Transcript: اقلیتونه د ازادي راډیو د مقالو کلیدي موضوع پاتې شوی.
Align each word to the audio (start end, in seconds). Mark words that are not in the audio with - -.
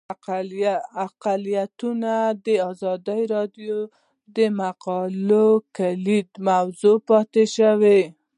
اقلیتونه 1.05 2.13
د 2.45 2.47
ازادي 2.71 3.21
راډیو 3.33 3.77
د 4.35 4.37
مقالو 4.59 5.47
کلیدي 5.77 6.39
موضوع 6.49 6.97
پاتې 7.09 7.43
شوی. 7.55 8.01